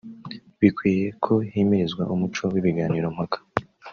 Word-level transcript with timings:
bikwiye 0.59 1.07
ko 1.23 1.33
himirizwa 1.51 2.03
umuco 2.13 2.41
w’ibiganiro 2.53 3.07
mpaka 3.15 3.37